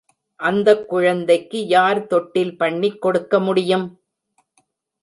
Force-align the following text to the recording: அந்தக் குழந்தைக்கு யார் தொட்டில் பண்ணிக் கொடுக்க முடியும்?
அந்தக் 0.39 0.89
குழந்தைக்கு 0.89 1.67
யார் 1.67 2.07
தொட்டில் 2.07 2.57
பண்ணிக் 2.57 3.01
கொடுக்க 3.01 3.39
முடியும்? 3.39 3.87